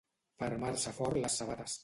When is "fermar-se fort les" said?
0.43-1.39